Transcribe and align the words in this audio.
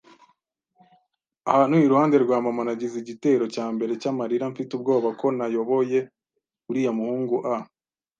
ahantu 1.51 1.75
iruhande 1.85 2.15
rwa 2.23 2.37
mama, 2.45 2.61
nagize 2.65 2.95
igitero 2.99 3.45
cyambere 3.53 3.91
cyamarira. 4.01 4.45
Mfite 4.51 4.71
ubwoba 4.77 5.09
ko 5.19 5.25
nayoboye 5.37 5.99
uriya 6.69 6.91
muhungu 6.97 7.35
a 7.53 7.55